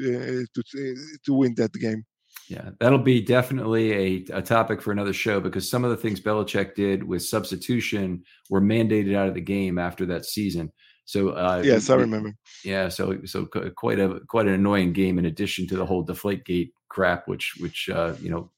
to 0.00 0.96
to 1.24 1.34
win 1.34 1.54
that 1.56 1.72
game. 1.72 2.04
Yeah, 2.48 2.70
that'll 2.80 2.98
be 2.98 3.20
definitely 3.20 3.92
a, 3.92 4.38
a 4.38 4.42
topic 4.42 4.82
for 4.82 4.90
another 4.90 5.12
show 5.12 5.40
because 5.40 5.70
some 5.70 5.84
of 5.84 5.90
the 5.90 5.96
things 5.96 6.20
Belichick 6.20 6.74
did 6.74 7.04
with 7.04 7.22
substitution 7.22 8.24
were 8.48 8.60
mandated 8.60 9.14
out 9.14 9.28
of 9.28 9.34
the 9.34 9.40
game 9.40 9.78
after 9.78 10.04
that 10.06 10.24
season. 10.24 10.72
So 11.04 11.30
uh, 11.30 11.62
yes, 11.64 11.90
I 11.90 11.94
remember. 11.94 12.32
Yeah, 12.64 12.88
so 12.88 13.18
so 13.24 13.46
quite 13.46 13.98
a 13.98 14.20
quite 14.28 14.46
an 14.46 14.54
annoying 14.54 14.92
game 14.92 15.18
in 15.18 15.26
addition 15.26 15.66
to 15.68 15.76
the 15.76 15.86
whole 15.86 16.02
deflate 16.02 16.44
gate 16.44 16.72
crap, 16.88 17.26
which 17.26 17.54
which 17.58 17.88
uh, 17.88 18.14
you 18.20 18.30
know 18.30 18.50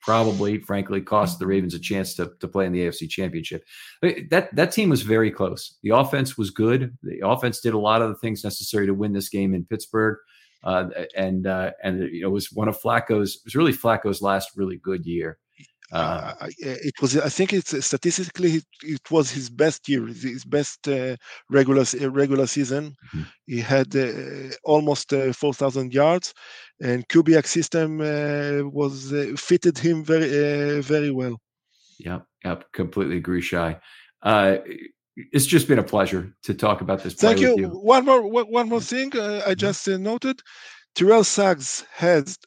probably 0.00 0.58
frankly 0.60 1.00
cost 1.00 1.38
the 1.38 1.46
Ravens 1.46 1.74
a 1.74 1.78
chance 1.78 2.14
to 2.14 2.32
to 2.40 2.48
play 2.48 2.66
in 2.66 2.72
the 2.72 2.80
AFC 2.86 3.08
Championship. 3.08 3.64
That 4.30 4.54
that 4.54 4.72
team 4.72 4.88
was 4.88 5.02
very 5.02 5.30
close. 5.30 5.76
The 5.82 5.90
offense 5.90 6.38
was 6.38 6.50
good. 6.50 6.96
The 7.02 7.26
offense 7.26 7.60
did 7.60 7.74
a 7.74 7.78
lot 7.78 8.02
of 8.02 8.08
the 8.08 8.16
things 8.16 8.44
necessary 8.44 8.86
to 8.86 8.94
win 8.94 9.12
this 9.12 9.28
game 9.28 9.54
in 9.54 9.64
Pittsburgh. 9.64 10.18
Uh, 10.62 10.88
and 11.16 11.46
uh, 11.46 11.70
and 11.82 12.00
you 12.12 12.22
know, 12.22 12.28
it 12.28 12.32
was 12.32 12.52
one 12.52 12.68
of 12.68 12.80
Flacco's. 12.80 13.36
It 13.36 13.42
was 13.46 13.54
really 13.54 13.72
Flacco's 13.72 14.20
last 14.20 14.50
really 14.56 14.76
good 14.76 15.06
year. 15.06 15.38
Uh, 15.92 16.34
uh 16.40 16.46
it 16.58 16.94
was. 17.00 17.16
I 17.18 17.28
think 17.28 17.52
it's 17.52 17.84
statistically 17.84 18.56
it, 18.56 18.64
it 18.82 19.10
was 19.10 19.30
his 19.30 19.50
best 19.50 19.88
year, 19.88 20.06
his 20.06 20.44
best 20.44 20.86
uh, 20.86 21.16
regular 21.48 21.84
regular 22.10 22.46
season. 22.46 22.94
Mm-hmm. 23.08 23.22
He 23.46 23.60
had 23.60 23.96
uh, 23.96 24.54
almost 24.64 25.12
four 25.32 25.54
thousand 25.54 25.94
yards, 25.94 26.34
and 26.80 27.08
Kubiak 27.08 27.46
system 27.46 27.98
was 28.72 29.12
fitted 29.36 29.78
him 29.78 30.04
very 30.04 30.80
very 30.82 31.10
well. 31.10 31.38
Yep, 31.98 32.24
yep, 32.44 32.64
completely 32.72 33.16
agree, 33.16 33.42
Shai 33.42 33.80
it's 35.32 35.46
just 35.46 35.68
been 35.68 35.78
a 35.78 35.84
pleasure 35.84 36.34
to 36.42 36.54
talk 36.54 36.80
about 36.80 37.02
this. 37.02 37.14
Thank 37.14 37.40
you. 37.40 37.56
you. 37.58 37.68
One 37.68 38.04
more, 38.04 38.26
one 38.28 38.68
more 38.68 38.80
thing 38.80 39.16
uh, 39.16 39.42
I 39.46 39.54
just 39.54 39.88
uh, 39.88 39.96
noted: 39.96 40.40
Terrell 40.94 41.24
Suggs 41.24 41.84
has 41.92 42.38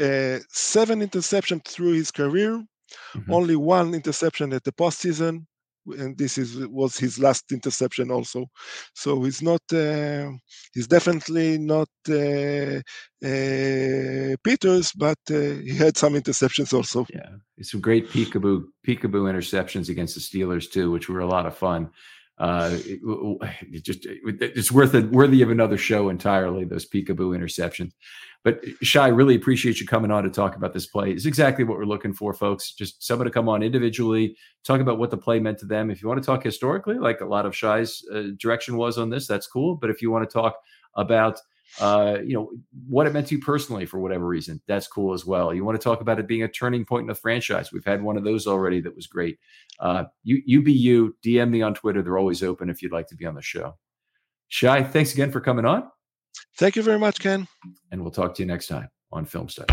uh, 0.00 0.38
seven 0.48 1.00
interceptions 1.00 1.64
through 1.66 1.92
his 1.92 2.10
career, 2.10 2.62
mm-hmm. 3.14 3.32
only 3.32 3.56
one 3.56 3.94
interception 3.94 4.52
at 4.52 4.64
the 4.64 4.72
postseason, 4.72 5.46
and 5.98 6.16
this 6.16 6.38
is 6.38 6.66
was 6.68 6.96
his 6.96 7.18
last 7.18 7.50
interception 7.52 8.10
also. 8.10 8.46
So 8.94 9.22
he's 9.22 9.42
not, 9.42 9.62
uh, 9.72 10.30
he's 10.72 10.86
definitely 10.86 11.58
not 11.58 11.88
uh, 12.08 12.80
uh, 13.24 14.36
Peters, 14.44 14.92
but 14.92 15.18
he 15.28 15.76
had 15.76 15.96
some 15.96 16.14
interceptions 16.14 16.72
also. 16.72 17.06
Yeah, 17.12 17.36
some 17.62 17.80
great 17.80 18.08
peekaboo 18.08 18.64
peekaboo 18.86 19.30
interceptions 19.30 19.88
against 19.88 20.14
the 20.14 20.20
Steelers 20.20 20.70
too, 20.70 20.90
which 20.90 21.08
were 21.08 21.20
a 21.20 21.26
lot 21.26 21.46
of 21.46 21.56
fun 21.56 21.90
uh, 22.38 22.70
it, 22.72 23.00
it 23.72 23.84
just 23.84 24.06
it's 24.06 24.72
worth 24.72 24.94
it 24.94 25.10
worthy 25.10 25.42
of 25.42 25.50
another 25.50 25.78
show 25.78 26.08
entirely. 26.08 26.64
Those 26.64 26.88
peekaboo 26.88 27.36
interceptions. 27.36 27.92
But 28.44 28.60
Shai, 28.82 29.06
really 29.08 29.36
appreciate 29.36 29.80
you 29.80 29.86
coming 29.86 30.10
on 30.10 30.24
to 30.24 30.30
talk 30.30 30.56
about 30.56 30.72
this 30.72 30.86
play. 30.86 31.12
It's 31.12 31.26
exactly 31.26 31.62
what 31.62 31.78
we're 31.78 31.84
looking 31.84 32.12
for, 32.12 32.34
folks. 32.34 32.72
Just 32.72 33.02
someone 33.06 33.26
to 33.26 33.30
come 33.30 33.48
on 33.48 33.62
individually, 33.62 34.36
talk 34.64 34.80
about 34.80 34.98
what 34.98 35.12
the 35.12 35.16
play 35.16 35.38
meant 35.38 35.58
to 35.58 35.66
them. 35.66 35.90
If 35.90 36.02
you 36.02 36.08
want 36.08 36.20
to 36.20 36.26
talk 36.26 36.42
historically, 36.42 36.96
like 36.96 37.20
a 37.20 37.26
lot 37.26 37.46
of 37.46 37.54
Shai's 37.54 38.04
uh, 38.12 38.30
direction 38.38 38.76
was 38.76 38.98
on 38.98 39.10
this, 39.10 39.28
that's 39.28 39.46
cool. 39.46 39.76
But 39.76 39.90
if 39.90 40.02
you 40.02 40.10
want 40.10 40.28
to 40.28 40.32
talk 40.32 40.56
about 40.96 41.38
uh, 41.80 42.18
you 42.24 42.34
know, 42.34 42.50
what 42.88 43.06
it 43.06 43.12
meant 43.12 43.28
to 43.28 43.36
you 43.36 43.40
personally 43.40 43.86
for 43.86 43.98
whatever 43.98 44.26
reason. 44.26 44.60
That's 44.66 44.86
cool 44.86 45.14
as 45.14 45.24
well. 45.24 45.54
You 45.54 45.64
want 45.64 45.80
to 45.80 45.82
talk 45.82 46.00
about 46.00 46.18
it 46.18 46.26
being 46.26 46.42
a 46.42 46.48
turning 46.48 46.84
point 46.84 47.02
in 47.02 47.08
the 47.08 47.14
franchise. 47.14 47.72
We've 47.72 47.84
had 47.84 48.02
one 48.02 48.16
of 48.16 48.24
those 48.24 48.46
already 48.46 48.80
that 48.82 48.94
was 48.94 49.06
great. 49.06 49.38
Uh, 49.80 50.04
you, 50.22 50.42
you 50.44 50.62
be 50.62 50.72
you, 50.72 51.16
DM 51.24 51.50
me 51.50 51.62
on 51.62 51.74
Twitter. 51.74 52.02
They're 52.02 52.18
always 52.18 52.42
open 52.42 52.68
if 52.68 52.82
you'd 52.82 52.92
like 52.92 53.08
to 53.08 53.16
be 53.16 53.26
on 53.26 53.34
the 53.34 53.42
show. 53.42 53.76
Shai, 54.48 54.82
thanks 54.82 55.14
again 55.14 55.30
for 55.30 55.40
coming 55.40 55.64
on. 55.64 55.88
Thank 56.58 56.76
you 56.76 56.82
very 56.82 56.98
much, 56.98 57.20
Ken. 57.20 57.48
And 57.90 58.02
we'll 58.02 58.10
talk 58.10 58.34
to 58.34 58.42
you 58.42 58.46
next 58.46 58.66
time 58.66 58.88
on 59.10 59.24
Film 59.24 59.48
Study. 59.48 59.72